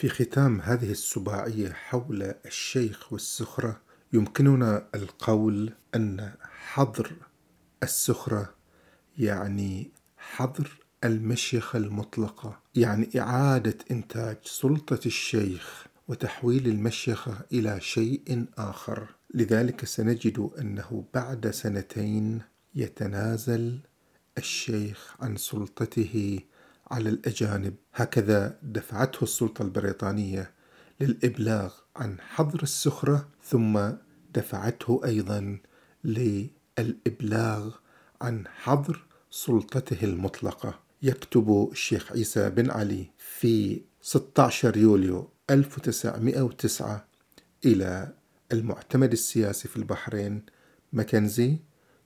في 0.00 0.08
ختام 0.08 0.60
هذه 0.60 0.90
السباعية 0.90 1.72
حول 1.72 2.34
الشيخ 2.46 3.12
والسخرة 3.12 3.80
يمكننا 4.12 4.88
القول 4.94 5.72
أن 5.94 6.32
حظر 6.50 7.12
السخرة 7.82 8.54
يعني 9.18 9.90
حظر 10.16 10.78
المشيخة 11.04 11.76
المطلقة 11.76 12.60
يعني 12.74 13.20
إعادة 13.20 13.76
إنتاج 13.90 14.36
سلطة 14.44 15.00
الشيخ 15.06 15.86
وتحويل 16.08 16.66
المشيخة 16.68 17.38
إلى 17.52 17.80
شيء 17.80 18.46
آخر. 18.58 19.14
لذلك 19.34 19.84
سنجد 19.84 20.50
أنه 20.58 21.04
بعد 21.14 21.50
سنتين 21.50 22.42
يتنازل 22.74 23.78
الشيخ 24.38 25.16
عن 25.20 25.36
سلطته 25.36 26.40
على 26.90 27.08
الأجانب. 27.08 27.74
هكذا 27.94 28.58
دفعته 28.62 29.24
السلطة 29.24 29.62
البريطانية 29.62 30.50
للإبلاغ 31.00 31.74
عن 31.96 32.20
حظر 32.20 32.62
السخرة 32.62 33.28
ثم 33.44 33.90
دفعته 34.34 35.00
أيضا 35.04 35.58
للإبلاغ 36.04 37.74
عن 38.20 38.44
حظر 38.46 39.06
سلطته 39.30 40.04
المطلقة. 40.04 40.78
يكتب 41.02 41.68
الشيخ 41.72 42.12
عيسى 42.12 42.50
بن 42.50 42.70
علي 42.70 43.10
في 43.18 43.82
16 44.02 44.76
يوليو 44.76 45.30
1909 45.50 47.06
إلى 47.64 48.12
المعتمد 48.52 49.12
السياسي 49.12 49.68
في 49.68 49.76
البحرين. 49.76 50.42
ماكنزي 50.92 51.58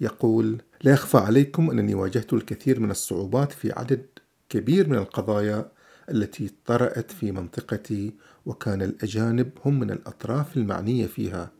يقول 0.00 0.62
لا 0.82 0.92
يخفى 0.92 1.16
عليكم 1.16 1.70
أنني 1.70 1.94
واجهت 1.94 2.32
الكثير 2.32 2.80
من 2.80 2.90
الصعوبات 2.90 3.52
في 3.52 3.72
عدد 3.72 4.06
كبير 4.50 4.88
من 4.88 4.96
القضايا 4.96 5.70
التي 6.10 6.50
طرأت 6.66 7.10
في 7.10 7.32
منطقتي 7.32 8.14
وكان 8.46 8.82
الأجانب 8.82 9.50
هم 9.64 9.80
من 9.80 9.90
الأطراف 9.90 10.56
المعنية 10.56 11.06
فيها. 11.06 11.50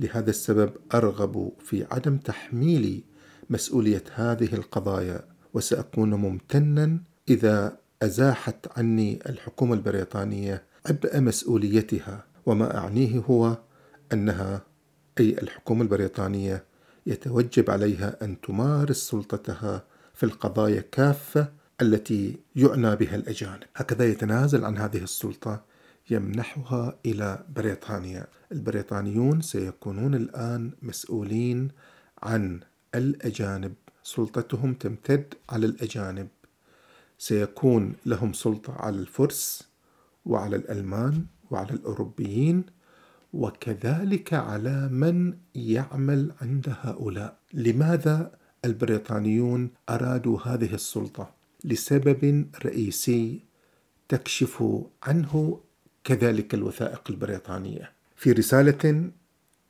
لهذا 0.00 0.30
السبب 0.30 0.72
أرغب 0.94 1.52
في 1.60 1.86
عدم 1.90 2.16
تحميل 2.16 3.04
مسؤولية 3.50 4.04
هذه 4.14 4.54
القضايا 4.54 5.24
وسأكون 5.54 6.14
ممتنا 6.14 7.00
إذا 7.28 7.78
أزاحت 8.02 8.78
عني 8.78 9.18
الحكومة 9.28 9.74
البريطانية 9.74 10.62
عبء 10.86 11.20
مسؤوليتها. 11.20 12.24
وما 12.46 12.78
أعنيه 12.78 13.18
هو 13.18 13.58
أنها 14.12 14.62
أي 15.20 15.30
الحكومة 15.42 15.82
البريطانية 15.82 16.64
يتوجب 17.06 17.70
عليها 17.70 18.16
أن 18.22 18.40
تمارس 18.40 18.96
سلطتها 18.96 19.84
في 20.14 20.24
القضايا 20.26 20.84
كافة 20.92 21.57
التي 21.82 22.38
يعنى 22.56 22.96
بها 22.96 23.16
الأجانب. 23.16 23.62
هكذا 23.76 24.04
يتنازل 24.04 24.64
عن 24.64 24.78
هذه 24.78 25.02
السلطة 25.02 25.64
يمنحها 26.10 26.98
إلى 27.06 27.44
بريطانيا. 27.56 28.26
البريطانيون 28.52 29.40
سيكونون 29.40 30.14
الآن 30.14 30.72
مسؤولين 30.82 31.68
عن 32.22 32.60
الأجانب. 32.94 33.74
سلطتهم 34.02 34.74
تمتد 34.74 35.34
على 35.50 35.66
الأجانب. 35.66 36.28
سيكون 37.18 37.94
لهم 38.06 38.32
سلطة 38.32 38.72
على 38.72 38.96
الفرس 38.96 39.68
وعلى 40.24 40.56
الألمان 40.56 41.26
وعلى 41.50 41.70
الأوروبيين 41.70 42.64
وكذلك 43.32 44.34
على 44.34 44.88
من 44.88 45.34
يعمل 45.54 46.32
عند 46.40 46.74
هؤلاء. 46.80 47.38
لماذا 47.54 48.32
البريطانيون 48.64 49.70
أرادوا 49.88 50.40
هذه 50.40 50.74
السلطة؟ 50.74 51.37
لسبب 51.64 52.50
رئيسي 52.64 53.40
تكشف 54.08 54.64
عنه 55.02 55.60
كذلك 56.04 56.54
الوثائق 56.54 57.02
البريطانية. 57.10 57.92
في 58.16 58.32
رسالة 58.32 59.10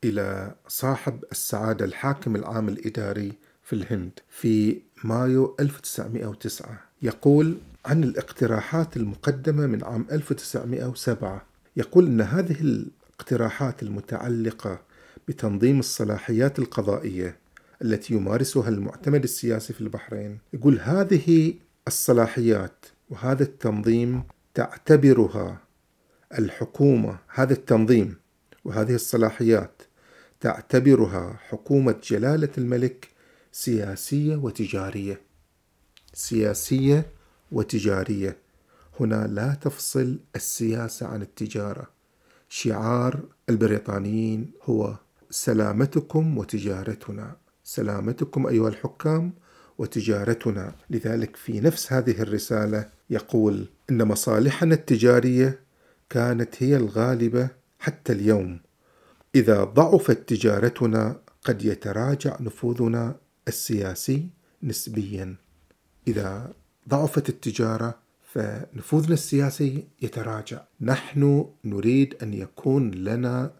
إلى 0.05 0.55
صاحب 0.69 1.25
السعادة 1.33 1.84
الحاكم 1.84 2.36
العام 2.36 2.69
الإداري 2.69 3.33
في 3.62 3.72
الهند 3.72 4.12
في 4.28 4.81
مايو 5.04 5.56
1909 5.60 6.81
يقول 7.03 7.56
عن 7.87 8.04
الاقتراحات 8.04 8.97
المقدمة 8.97 9.66
من 9.66 9.84
عام 9.84 10.06
1907 10.12 11.47
يقول 11.77 12.06
أن 12.06 12.21
هذه 12.21 12.60
الاقتراحات 12.60 13.82
المتعلقة 13.82 14.81
بتنظيم 15.28 15.78
الصلاحيات 15.78 16.59
القضائية 16.59 17.37
التي 17.82 18.15
يمارسها 18.15 18.69
المعتمد 18.69 19.22
السياسي 19.22 19.72
في 19.72 19.81
البحرين 19.81 20.38
يقول 20.53 20.78
هذه 20.81 21.54
الصلاحيات 21.88 22.87
وهذا 23.10 23.43
التنظيم 23.43 24.22
تعتبرها 24.54 25.60
الحكومة 26.38 27.19
هذا 27.28 27.53
التنظيم 27.53 28.16
وهذه 28.65 28.94
الصلاحيات 28.94 29.82
تعتبرها 30.41 31.38
حكومة 31.48 31.94
جلالة 32.03 32.48
الملك 32.59 33.09
سياسية 33.53 34.37
وتجارية. 34.37 35.21
سياسية 36.15 37.06
وتجارية. 37.53 38.37
هنا 39.00 39.27
لا 39.27 39.54
تفصل 39.54 40.19
السياسة 40.37 41.06
عن 41.06 41.22
التجارة. 41.22 41.87
شعار 42.48 43.21
البريطانيين 43.48 44.50
هو 44.65 44.94
سلامتكم 45.31 46.38
وتجارتنا. 46.38 47.37
سلامتكم 47.65 48.47
أيها 48.47 48.69
الحكام 48.69 49.32
وتجارتنا. 49.78 50.75
لذلك 50.91 51.37
في 51.37 51.61
نفس 51.61 51.93
هذه 51.93 52.22
الرسالة 52.22 52.89
يقول 53.11 53.69
إن 53.91 54.09
مصالحنا 54.09 54.75
التجارية 54.75 55.61
كانت 56.11 56.62
هي 56.62 56.77
الغالبة 56.77 57.49
حتى 57.78 58.12
اليوم. 58.12 58.61
إذا 59.34 59.65
ضعفت 59.65 60.28
تجارتنا 60.28 61.21
قد 61.44 61.65
يتراجع 61.65 62.37
نفوذنا 62.41 63.16
السياسي 63.49 64.28
نسبيا. 64.62 65.37
إذا 66.09 66.53
ضعفت 66.89 67.28
التجارة 67.28 67.99
فنفوذنا 68.33 69.15
السياسي 69.15 69.87
يتراجع. 70.03 70.60
نحن 70.81 71.47
نريد 71.65 72.15
أن 72.22 72.34
يكون 72.34 72.91
لنا 72.91 73.53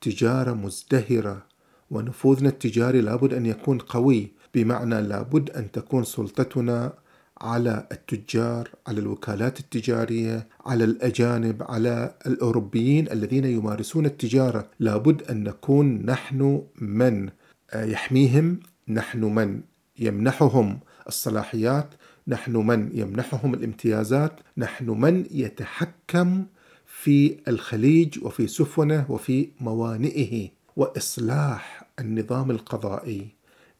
تجارة 0.00 0.52
مزدهرة 0.52 1.46
ونفوذنا 1.90 2.48
التجاري 2.48 3.00
لابد 3.00 3.34
أن 3.34 3.46
يكون 3.46 3.78
قوي. 3.78 4.33
بمعنى 4.54 5.02
لابد 5.02 5.50
أن 5.50 5.70
تكون 5.70 6.04
سلطتنا 6.04 6.92
على 7.40 7.86
التجار 7.92 8.68
على 8.86 9.00
الوكالات 9.00 9.60
التجارية 9.60 10.48
على 10.66 10.84
الأجانب 10.84 11.62
على 11.62 12.14
الأوروبيين 12.26 13.10
الذين 13.12 13.44
يمارسون 13.44 14.06
التجارة. 14.06 14.70
لابد 14.80 15.22
أن 15.22 15.44
نكون 15.44 16.06
نحن 16.06 16.62
من؟ 16.80 17.28
يحميهم 17.74 18.60
نحن 18.88 19.24
من 19.24 19.60
يمنحهم 19.98 20.80
الصلاحيات 21.08 21.94
نحن 22.28 22.56
من 22.56 22.90
يمنحهم 22.94 23.54
الامتيازات 23.54 24.40
نحن 24.58 24.90
من 24.90 25.26
يتحكم 25.30 26.44
في 26.86 27.36
الخليج 27.48 28.24
وفي 28.24 28.46
سفنه 28.46 29.06
وفي 29.08 29.48
موانئه. 29.60 30.48
وإصلاح 30.76 31.86
النظام 32.00 32.50
القضائي. 32.50 33.28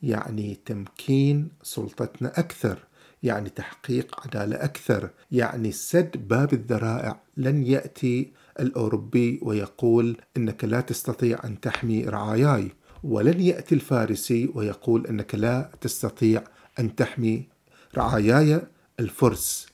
يعني 0.04 0.58
تمكين 0.64 1.48
سلطتنا 1.62 2.38
أكثر 2.38 2.78
يعني 3.22 3.50
تحقيق 3.50 4.20
عدالة 4.26 4.64
أكثر 4.64 5.10
يعني 5.30 5.72
سد 5.72 6.28
باب 6.28 6.52
الذرائع. 6.52 7.20
لن 7.36 7.66
يأتي 7.66 8.32
الأوروبي 8.60 9.40
ويقول 9.42 10.16
إنك 10.36 10.64
لا 10.64 10.80
تستطيع 10.80 11.38
أن 11.44 11.60
تحمي 11.60 12.04
رعاياي 12.04 12.72
ولن 13.04 13.40
يأتي 13.40 13.74
الفارسي 13.74 14.50
ويقول 14.54 15.06
إنك 15.06 15.34
لا 15.34 15.70
تستطيع 15.80 16.44
أن 16.78 16.94
تحمي 16.94 17.48
رعاياي. 17.96 18.60
الفرس 19.00 19.66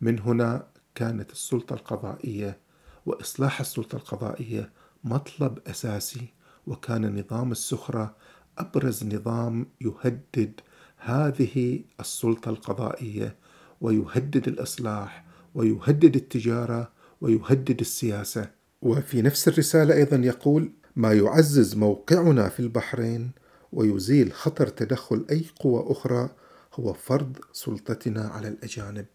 من 0.00 0.18
هنا 0.18 0.66
كانت 0.94 1.32
السلطة 1.32 1.74
القضائية 1.74 2.58
وإصلاح 3.06 3.60
السلطة 3.60 3.96
القضائية 3.96 4.70
مطلب 5.04 5.58
أساسي 5.66 6.26
وكان 6.66 7.18
نظام 7.18 7.52
السخرة 7.52 8.16
أبرز 8.60 9.04
نظام 9.04 9.66
يهدد 9.80 10.60
هذه 10.96 11.80
السلطة 12.00 12.48
القضائية 12.48 13.36
ويهدد 13.80 14.48
الإصلاح 14.48 15.24
ويهدد 15.54 16.16
التجارة 16.16 16.92
ويهدد 17.20 17.80
السياسة. 17.80 18.50
وفي 18.82 19.22
نفس 19.22 19.48
الرسالة 19.48 19.94
أيضا 19.94 20.16
يقول 20.16 20.72
ما 20.96 21.12
يعزز 21.12 21.76
موقعنا 21.76 22.48
في 22.48 22.60
البحرين 22.60 23.30
ويزيل 23.72 24.32
خطر 24.32 24.66
تدخل 24.66 25.26
أي 25.30 25.44
قوى 25.60 25.92
أخرى 25.92 26.30
هو 26.74 26.92
فرض 26.92 27.36
سلطتنا 27.52 28.22
على 28.22 28.48
الأجانب. 28.48 29.06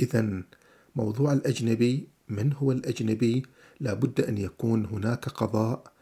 اذا 0.00 0.42
موضوع 0.96 1.32
الأجنبي 1.32 2.08
من 2.28 2.52
هو 2.52 2.72
الأجنبي؟ 2.72 3.42
لابد 3.80 4.20
أن 4.20 4.38
يكون 4.38 4.86
هناك 4.86 5.28
قضاء 5.28 5.93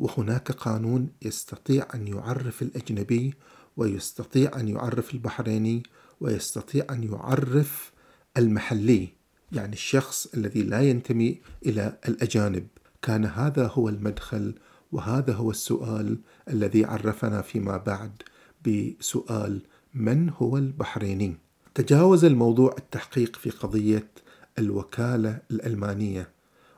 وهناك 0.00 0.52
قانون 0.52 1.08
يستطيع 1.22 1.86
أن 1.94 2.08
يعرف 2.08 2.62
الأجنبي 2.62 3.34
ويستطيع 3.76 4.60
أن 4.60 4.68
يعرف 4.68 5.14
البحريني 5.14 5.82
ويستطيع 6.20 6.86
أن 6.90 7.04
يعرف 7.04 7.92
المحلي 8.36 9.08
يعني 9.52 9.72
الشخص 9.72 10.26
الذي 10.34 10.62
لا 10.62 10.80
ينتمي 10.80 11.40
إلى 11.66 11.98
الأجانب. 12.08 12.66
كان 13.02 13.24
هذا 13.24 13.66
هو 13.66 13.88
المدخل 13.88 14.54
وهذا 14.92 15.32
هو 15.32 15.50
السؤال 15.50 16.18
الذي 16.48 16.84
عرفنا 16.84 17.42
فيما 17.42 17.76
بعد 17.76 18.22
بسؤال 18.66 19.62
من 19.94 20.30
هو 20.30 20.56
البحريني؟ 20.56 21.36
تجاوز 21.74 22.24
الموضوع 22.24 22.74
التحقيق 22.78 23.36
في 23.36 23.50
قضية 23.50 24.10
الوكالة 24.58 25.38
الألمانية 25.50 26.30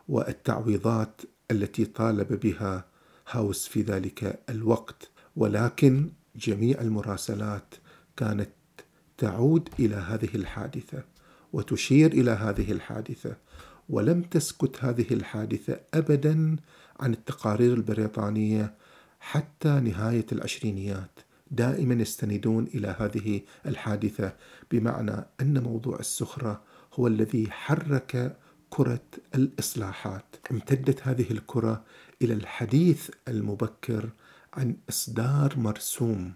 والتعويضات 0.09 1.21
التي 1.51 1.85
طالب 1.85 2.41
بها 2.41 2.92
هاوس 3.32 3.69
في 3.69 3.82
ذلك 3.82 4.43
الوقت. 4.50 5.11
ولكن 5.37 6.11
جميع 6.37 6.81
المراسلات 6.81 7.75
كانت 8.17 8.50
تعود 9.19 9.69
إلى 9.79 9.94
هذه 9.96 10.29
الحادثة 10.34 11.05
وتشير 11.52 12.12
إلى 12.12 12.31
هذه 12.31 12.73
الحادثة 12.73 13.37
ولم 13.88 14.23
تسكت 14.23 14.84
هذه 14.84 15.06
الحادثة 15.11 15.81
ابدا 15.94 16.56
عن 17.00 17.12
التقارير 17.12 17.75
البريطانية 17.75 18.75
حتى 19.20 19.81
نهاية 19.81 20.26
العشرينيات. 20.32 21.20
دائما 21.50 21.94
يستندون 21.94 22.64
إلى 22.75 22.96
هذه 22.99 23.40
الحادثة 23.67 24.32
بمعنى 24.70 25.26
أن 25.40 25.62
موضوع 25.62 25.99
السخرة 25.99 26.62
هو 26.94 27.06
الذي 27.06 27.50
حرك 27.50 28.37
كرة 28.75 29.05
الإصلاحات. 29.35 30.37
امتدت 30.51 31.09
هذه 31.09 31.31
الكرة 31.31 31.85
إلى 32.23 32.35
الحديث 32.35 33.11
المبكر 33.29 34.11
عن 34.55 34.77
إصدار 34.89 35.59
مرسوم 35.59 36.33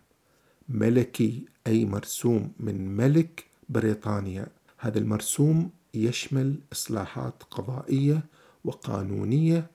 ملكي 0.69 1.45
أي 1.67 1.85
مرسوم 1.85 2.53
من 2.61 2.97
ملك 2.97 3.45
بريطانيا. 3.69 4.47
هذا 4.79 4.99
المرسوم 4.99 5.71
يشمل 5.95 6.61
إصلاحات 6.73 7.43
قضائية 7.51 8.25
وقانونية 8.65 9.71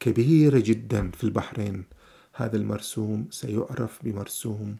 كبيرة 0.00 0.58
جدا 0.58 1.10
في 1.10 1.24
البحرين. 1.24 1.84
هذا 2.34 2.56
المرسوم 2.56 3.28
سيعرف 3.30 3.98
بمرسوم 4.04 4.76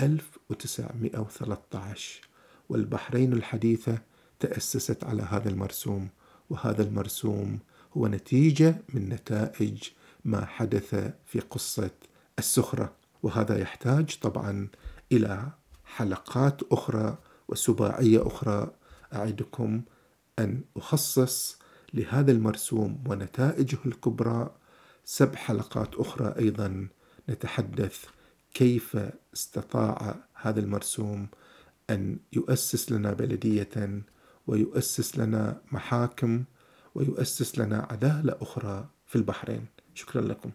1913 0.00 2.20
والبحرين 2.68 3.32
الحديثة 3.32 3.98
تأسست 4.40 5.04
على 5.04 5.22
هذا 5.22 5.48
المرسوم. 5.48 6.08
وهذا 6.52 6.82
المرسوم 6.82 7.58
هو 7.96 8.06
نتيجة 8.06 8.82
من 8.94 9.08
نتائج 9.08 9.82
ما 10.24 10.44
حدث 10.44 11.12
في 11.26 11.40
قصة 11.40 11.90
السخرة. 12.38 12.92
وهذا 13.22 13.58
يحتاج 13.58 14.18
طبعا 14.22 14.68
إلى 15.12 15.48
حلقات 15.84 16.62
أخرى 16.72 17.18
وسباعية 17.48 18.26
أخرى. 18.26 18.70
أعدكم 19.14 19.82
أن 20.38 20.60
أخصص 20.76 21.58
لهذا 21.94 22.32
المرسوم 22.32 23.04
ونتائجه 23.08 23.78
الكبرى 23.86 24.50
سبع 25.04 25.34
حلقات 25.34 25.94
أخرى 25.94 26.34
أيضا 26.38 26.88
نتحدث 27.28 28.04
كيف 28.54 28.98
استطاع 29.34 30.16
هذا 30.34 30.60
المرسوم 30.60 31.28
أن 31.90 32.18
يؤسس 32.32 32.92
لنا 32.92 33.12
بلدية 33.12 34.02
ويؤسس 34.46 35.18
لنا 35.18 35.60
محاكم 35.72 36.44
ويؤسس 36.94 37.58
لنا 37.58 37.86
عدالة 37.90 38.36
أخرى 38.40 38.88
في 39.06 39.16
البحرين. 39.16 39.66
شكرا 39.94 40.22
لكم. 40.22 40.50